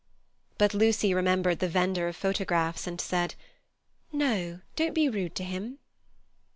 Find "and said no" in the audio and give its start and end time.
2.87-4.61